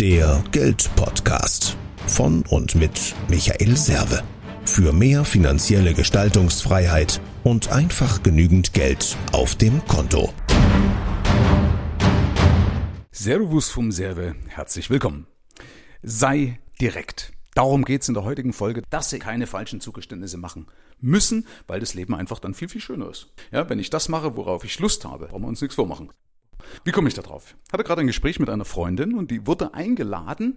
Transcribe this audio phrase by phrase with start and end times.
[0.00, 1.74] Der Geldpodcast
[2.06, 4.22] von und mit Michael Serve.
[4.66, 10.34] Für mehr finanzielle Gestaltungsfreiheit und einfach genügend Geld auf dem Konto.
[13.10, 15.26] Servus vom Serve, herzlich willkommen.
[16.02, 17.32] Sei direkt.
[17.54, 20.66] Darum geht's in der heutigen Folge, dass Sie keine falschen Zugeständnisse machen
[21.00, 23.32] müssen, weil das Leben einfach dann viel, viel schöner ist.
[23.50, 26.10] Ja, wenn ich das mache, worauf ich Lust habe, brauchen wir uns nichts vormachen.
[26.84, 27.56] Wie komme ich da drauf?
[27.66, 30.56] Ich hatte gerade ein Gespräch mit einer Freundin und die wurde eingeladen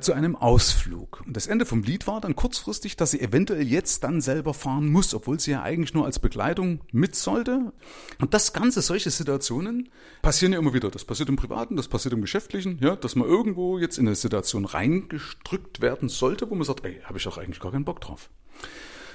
[0.00, 1.22] zu einem Ausflug.
[1.26, 4.88] Und das Ende vom Lied war dann kurzfristig, dass sie eventuell jetzt dann selber fahren
[4.88, 7.72] muss, obwohl sie ja eigentlich nur als Begleitung mit sollte.
[8.20, 9.88] Und das Ganze, solche Situationen
[10.22, 10.90] passieren ja immer wieder.
[10.90, 14.16] Das passiert im Privaten, das passiert im Geschäftlichen, ja, dass man irgendwo jetzt in eine
[14.16, 18.00] Situation reingestrückt werden sollte, wo man sagt, ey, habe ich doch eigentlich gar keinen Bock
[18.00, 18.30] drauf.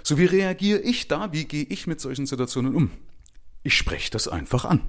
[0.03, 1.33] So, wie reagiere ich da?
[1.33, 2.91] Wie gehe ich mit solchen Situationen um?
[3.63, 4.81] Ich spreche das einfach an.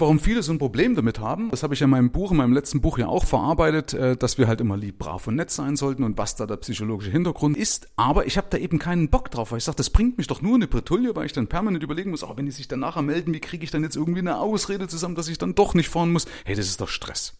[0.00, 2.38] Warum viele so ein Problem damit haben, das habe ich ja in meinem Buch, in
[2.38, 5.50] meinem letzten Buch ja auch verarbeitet, äh, dass wir halt immer lieb, brav und nett
[5.50, 7.86] sein sollten und was da der psychologische Hintergrund ist.
[7.96, 10.40] Aber ich habe da eben keinen Bock drauf, weil ich sage, das bringt mich doch
[10.40, 12.80] nur in eine Bretouille, weil ich dann permanent überlegen muss, auch wenn die sich dann
[12.80, 15.74] nachher melden, wie kriege ich dann jetzt irgendwie eine Ausrede zusammen, dass ich dann doch
[15.74, 16.24] nicht fahren muss.
[16.46, 17.38] Hey, das ist doch Stress.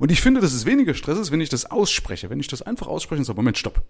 [0.00, 2.62] Und ich finde, dass es weniger Stress ist, wenn ich das ausspreche, wenn ich das
[2.62, 3.82] einfach ausspreche und sage, Moment, stopp.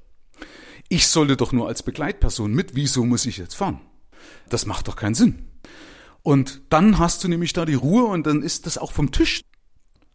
[0.88, 3.80] Ich sollte doch nur als Begleitperson mit, wieso muss ich jetzt fahren?
[4.48, 5.44] Das macht doch keinen Sinn.
[6.28, 9.40] Und dann hast du nämlich da die Ruhe und dann ist das auch vom Tisch.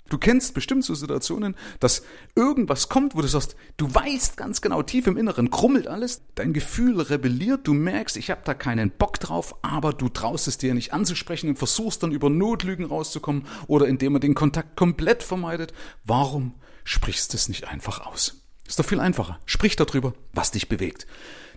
[0.09, 2.03] Du kennst bestimmt so Situationen, dass
[2.35, 6.53] irgendwas kommt, wo du sagst, du weißt ganz genau, tief im Inneren krummelt alles, dein
[6.53, 10.75] Gefühl rebelliert, du merkst, ich habe da keinen Bock drauf, aber du traust es dir
[10.75, 15.73] nicht anzusprechen und versuchst dann über Notlügen rauszukommen oder indem man den Kontakt komplett vermeidet.
[16.03, 16.53] Warum
[16.83, 18.42] sprichst du es nicht einfach aus?
[18.73, 19.37] Ist doch viel einfacher.
[19.45, 21.05] Sprich darüber, was dich bewegt.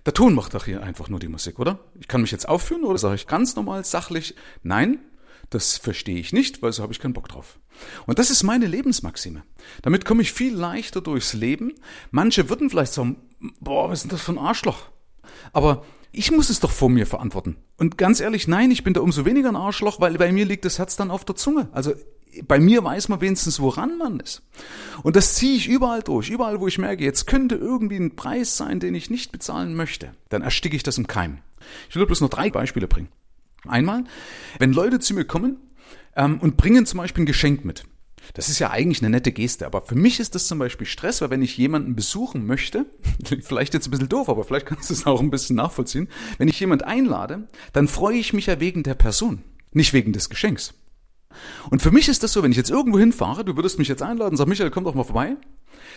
[0.05, 1.79] Der Ton macht doch hier einfach nur die Musik, oder?
[1.99, 4.99] Ich kann mich jetzt aufführen oder sage ich ganz normal, sachlich, nein,
[5.49, 7.59] das verstehe ich nicht, weil so habe ich keinen Bock drauf.
[8.05, 9.45] Und das ist meine Lebensmaxime.
[9.81, 11.73] Damit komme ich viel leichter durchs Leben.
[12.11, 13.17] Manche würden vielleicht sagen,
[13.61, 14.91] boah, was ist denn das für ein Arschloch?
[15.55, 17.57] Aber ich muss es doch vor mir verantworten.
[17.79, 20.67] Und ganz ehrlich, nein, ich bin da umso weniger ein Arschloch, weil bei mir liegt
[20.67, 21.71] das Herz dann auf der Zunge.
[21.73, 21.95] Also
[22.47, 24.43] bei mir weiß man wenigstens, woran man ist.
[25.03, 26.31] Und das ziehe ich überall durch.
[26.31, 30.13] Überall, wo ich merke, jetzt könnte irgendwie ein Preis sein, den ich nicht bezahlen möchte,
[30.29, 31.39] dann ersticke ich das im Keim.
[31.89, 33.09] Ich will bloß noch drei Beispiele bringen.
[33.67, 34.05] Einmal,
[34.59, 35.57] wenn Leute zu mir kommen
[36.15, 37.85] ähm, und bringen zum Beispiel ein Geschenk mit.
[38.35, 41.21] Das ist ja eigentlich eine nette Geste, aber für mich ist das zum Beispiel Stress,
[41.21, 42.87] weil wenn ich jemanden besuchen möchte,
[43.43, 46.09] vielleicht jetzt ein bisschen doof, aber vielleicht kannst du es auch ein bisschen nachvollziehen,
[46.39, 49.43] wenn ich jemanden einlade, dann freue ich mich ja wegen der Person,
[49.73, 50.75] nicht wegen des Geschenks.
[51.71, 54.03] Und für mich ist das so, wenn ich jetzt irgendwo hinfahre, du würdest mich jetzt
[54.03, 55.37] einladen, sag Michael, komm doch mal vorbei,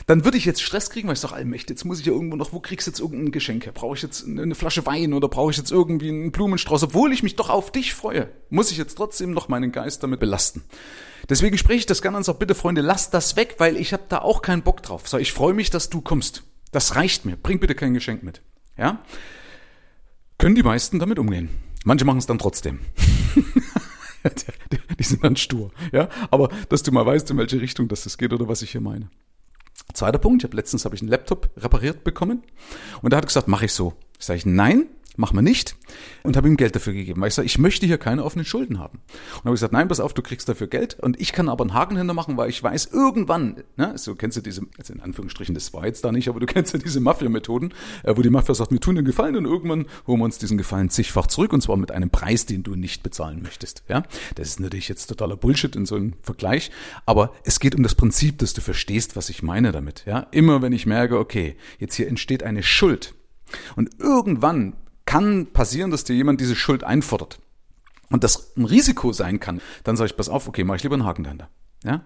[0.07, 2.35] dann würde ich jetzt Stress kriegen, weil ich sage, allmächtig, jetzt muss ich ja irgendwo
[2.35, 3.73] noch, wo kriegst du jetzt irgendein Geschenk her?
[3.73, 6.83] Brauche ich jetzt eine Flasche Wein oder brauche ich jetzt irgendwie einen Blumenstrauß?
[6.83, 10.19] Obwohl ich mich doch auf dich freue, muss ich jetzt trotzdem noch meinen Geist damit
[10.19, 10.63] belasten.
[11.27, 14.03] Deswegen spreche ich das gerne und sage, bitte Freunde, lasst das weg, weil ich habe
[14.09, 15.07] da auch keinen Bock drauf.
[15.07, 16.43] Sag, ich freue mich, dass du kommst.
[16.71, 17.35] Das reicht mir.
[17.35, 18.41] Bring bitte kein Geschenk mit.
[18.77, 19.03] Ja?
[20.37, 21.49] Können die meisten damit umgehen.
[21.83, 22.79] Manche machen es dann trotzdem.
[24.99, 25.71] die sind dann stur.
[25.91, 28.81] Ja, aber dass du mal weißt, in welche Richtung das, geht oder was ich hier
[28.81, 29.09] meine.
[29.93, 32.43] Zweiter Punkt, ich habe letztens habe ich einen Laptop repariert bekommen
[33.01, 33.93] und er hat gesagt, mache ich so.
[34.19, 34.87] Sage ich nein,
[35.19, 35.75] machen wir nicht.
[36.23, 38.79] Und habe ihm Geld dafür gegeben, weil ich sage, ich möchte hier keine offenen Schulden
[38.79, 38.99] haben.
[39.35, 41.73] Und habe gesagt, nein, pass auf, du kriegst dafür Geld und ich kann aber einen
[41.73, 45.53] Haken hinter machen, weil ich weiß, irgendwann, ne, so kennst du diese, also in Anführungsstrichen,
[45.53, 48.55] das war jetzt da nicht, aber du kennst ja diese Mafia-Methoden, äh, wo die Mafia
[48.55, 51.61] sagt, wir tun den Gefallen und irgendwann holen wir uns diesen Gefallen zigfach zurück und
[51.61, 53.83] zwar mit einem Preis, den du nicht bezahlen möchtest.
[53.87, 54.03] Ja,
[54.35, 56.71] Das ist natürlich jetzt totaler Bullshit in so einem Vergleich,
[57.05, 60.03] aber es geht um das Prinzip, dass du verstehst, was ich meine damit.
[60.05, 63.13] Ja, Immer wenn ich merke, okay, jetzt hier entsteht eine Schuld,
[63.75, 64.73] und irgendwann
[65.09, 67.39] kann passieren, dass dir jemand diese Schuld einfordert
[68.11, 70.93] und das ein Risiko sein kann, dann sage ich, pass auf, okay, mache ich lieber
[70.93, 71.49] einen Haken dahinter.
[71.83, 72.03] Ja?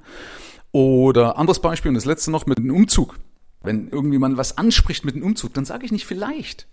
[0.71, 3.19] Oder anderes Beispiel und das letzte noch mit dem Umzug.
[3.61, 6.65] Wenn irgendwie man was anspricht mit dem Umzug, dann sage ich nicht vielleicht,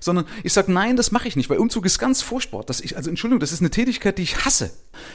[0.00, 2.62] sondern ich sage, nein, das mache ich nicht, weil Umzug ist ganz furchtbar.
[2.64, 4.70] Das ich, also Entschuldigung, das ist eine Tätigkeit, die ich hasse.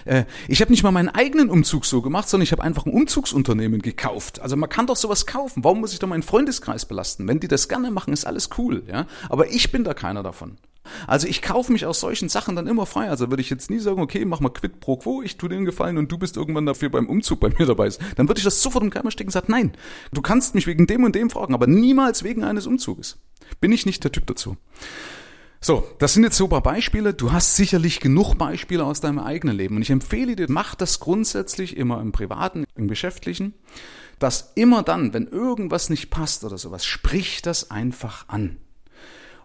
[0.06, 2.94] Äh, ich habe nicht mal meinen eigenen Umzug so gemacht, sondern ich habe einfach ein
[2.94, 4.42] Umzugsunternehmen gekauft.
[4.42, 5.64] Also man kann doch sowas kaufen.
[5.64, 7.28] Warum muss ich da meinen Freundeskreis belasten?
[7.28, 8.84] Wenn die das gerne machen, ist alles cool.
[8.88, 10.58] Ja, aber ich bin da keiner davon.
[11.12, 13.10] Also ich kaufe mich aus solchen Sachen dann immer frei.
[13.10, 15.56] Also würde ich jetzt nie sagen, okay, mach mal quid pro quo, ich tu dir
[15.56, 17.90] den Gefallen und du bist irgendwann dafür beim Umzug bei mir dabei.
[18.16, 19.74] Dann würde ich das sofort im Keimer stecken und sagen, nein,
[20.14, 23.18] du kannst mich wegen dem und dem fragen, aber niemals wegen eines Umzuges.
[23.60, 24.56] Bin ich nicht der Typ dazu.
[25.60, 27.14] So, das sind jetzt so paar Beispiele.
[27.14, 29.76] Du hast sicherlich genug Beispiele aus deinem eigenen Leben.
[29.76, 33.54] Und ich empfehle dir, mach das grundsätzlich immer im Privaten, im Geschäftlichen,
[34.18, 38.60] dass immer dann, wenn irgendwas nicht passt oder sowas, sprich das einfach an.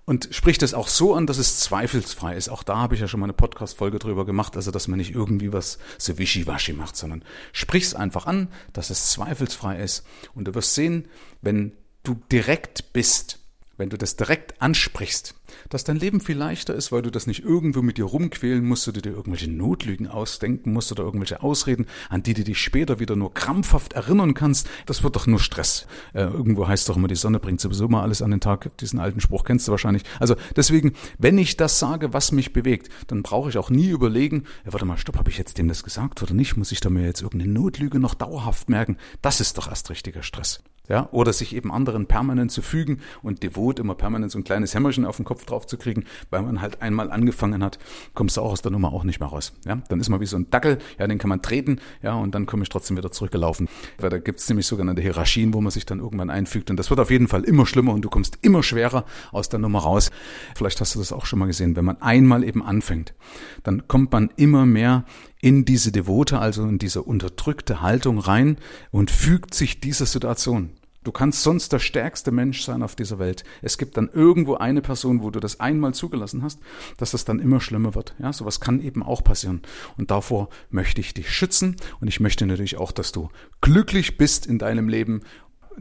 [0.07, 2.49] Und spricht es auch so an, dass es zweifelsfrei ist.
[2.49, 5.15] Auch da habe ich ja schon mal eine Podcast-Folge drüber gemacht, also dass man nicht
[5.15, 10.07] irgendwie was so wischiwaschi macht, sondern sprich es einfach an, dass es zweifelsfrei ist.
[10.35, 11.09] Und du wirst sehen,
[11.43, 11.73] wenn
[12.05, 13.41] du direkt bist,
[13.77, 15.35] wenn du das direkt ansprichst,
[15.69, 18.89] dass dein Leben viel leichter ist, weil du das nicht irgendwo mit dir rumquälen musst
[18.89, 23.17] oder dir irgendwelche Notlügen ausdenken musst oder irgendwelche Ausreden, an die du dich später wieder
[23.17, 24.69] nur krampfhaft erinnern kannst.
[24.87, 25.87] Das wird doch nur Stress.
[26.15, 28.77] Äh, irgendwo heißt doch immer, die Sonne bringt sowieso mal alles an den Tag.
[28.79, 30.03] Diesen alten Spruch kennst du wahrscheinlich.
[30.21, 34.45] Also deswegen, wenn ich das sage, was mich bewegt, dann brauche ich auch nie überlegen,
[34.65, 36.57] ja, warte mal, stopp, habe ich jetzt dem das gesagt oder nicht?
[36.57, 38.97] Muss ich da mir jetzt irgendeine Notlüge noch dauerhaft merken?
[39.23, 43.43] Das ist doch erst richtiger Stress ja, oder sich eben anderen permanent zu fügen und
[43.43, 46.61] devot immer permanent so ein kleines Hämmerchen auf den Kopf drauf zu kriegen, weil man
[46.61, 47.79] halt einmal angefangen hat,
[48.15, 49.53] kommst du auch aus der Nummer auch nicht mehr raus.
[49.65, 52.35] Ja, dann ist man wie so ein Dackel, ja, den kann man treten, ja, und
[52.35, 53.69] dann komme ich trotzdem wieder zurückgelaufen.
[53.99, 57.01] Weil da gibt's nämlich sogenannte Hierarchien, wo man sich dann irgendwann einfügt und das wird
[57.01, 60.11] auf jeden Fall immer schlimmer und du kommst immer schwerer aus der Nummer raus.
[60.55, 63.15] Vielleicht hast du das auch schon mal gesehen, wenn man einmal eben anfängt,
[63.63, 65.05] dann kommt man immer mehr
[65.41, 68.57] in diese devote, also in diese unterdrückte Haltung rein
[68.91, 70.71] und fügt sich dieser Situation.
[71.07, 73.45] Du kannst sonst der stärkste Mensch sein auf dieser Welt.
[73.63, 76.59] Es gibt dann irgendwo eine Person, wo du das einmal zugelassen hast,
[76.97, 78.17] dass das dann immer schlimmer wird.
[78.19, 79.63] Ja, sowas kann eben auch passieren.
[79.97, 81.77] Und davor möchte ich dich schützen.
[82.01, 83.29] Und ich möchte natürlich auch, dass du
[83.61, 85.23] glücklich bist in deinem Leben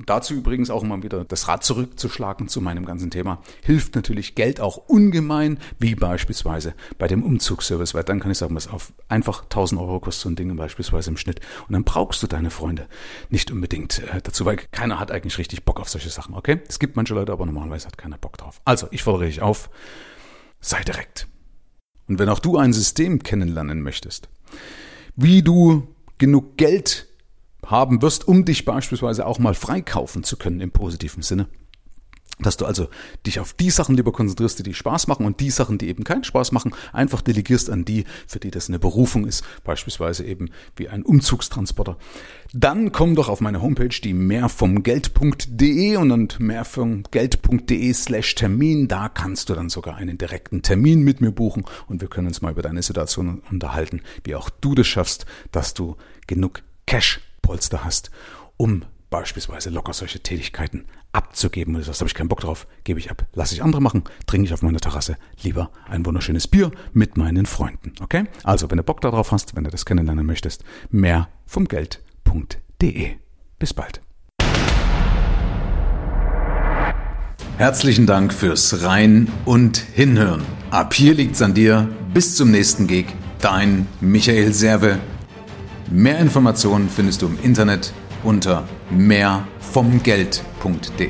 [0.05, 3.41] Dazu übrigens auch immer wieder das Rad zurückzuschlagen zu meinem ganzen Thema.
[3.63, 8.55] Hilft natürlich Geld auch ungemein, wie beispielsweise bei dem Umzugsservice, weil dann kann ich sagen,
[8.55, 11.39] was auf einfach 1000 Euro kostet so ein Ding beispielsweise im Schnitt.
[11.67, 12.87] Und dann brauchst du deine Freunde
[13.29, 16.59] nicht unbedingt äh, dazu, weil keiner hat eigentlich richtig Bock auf solche Sachen, okay?
[16.67, 18.61] Es gibt manche Leute, aber normalerweise hat keiner Bock drauf.
[18.65, 19.69] Also, ich fordere dich auf,
[20.59, 21.27] sei direkt.
[22.07, 24.29] Und wenn auch du ein System kennenlernen möchtest,
[25.15, 25.87] wie du
[26.17, 27.07] genug Geld
[27.65, 31.47] haben wirst, um dich beispielsweise auch mal freikaufen zu können im positiven Sinne.
[32.39, 32.89] Dass du also
[33.25, 36.03] dich auf die Sachen lieber konzentrierst, die dir Spaß machen und die Sachen, die eben
[36.03, 40.49] keinen Spaß machen, einfach delegierst an die, für die das eine Berufung ist, beispielsweise eben
[40.75, 41.97] wie ein Umzugstransporter.
[42.51, 48.89] Dann komm doch auf meine Homepage, die mehrvomgeld.de und mehrvomgeld.de slash Termin.
[48.89, 52.41] Da kannst du dann sogar einen direkten Termin mit mir buchen und wir können uns
[52.41, 55.95] mal über deine Situation unterhalten, wie auch du das schaffst, dass du
[56.27, 58.09] genug Cash Polster hast,
[58.57, 61.75] um beispielsweise locker solche Tätigkeiten abzugeben.
[61.75, 63.27] Und du sagst, habe ich keinen Bock drauf, gebe ich ab.
[63.33, 67.45] Lass ich andere machen, trinke ich auf meiner Terrasse lieber ein wunderschönes Bier mit meinen
[67.45, 67.93] Freunden.
[68.01, 68.23] Okay?
[68.43, 73.11] Also, wenn du Bock darauf hast, wenn du das kennenlernen möchtest, mehr vom Geld.de.
[73.59, 74.01] Bis bald.
[77.57, 80.41] Herzlichen Dank fürs Rein und Hinhören.
[80.71, 81.87] Ab hier liegt's an dir.
[82.11, 83.05] Bis zum nächsten Gig.
[83.39, 84.99] Dein Michael Serve
[85.91, 87.93] Mehr Informationen findest du im Internet
[88.23, 91.09] unter mehrvomgeld.de.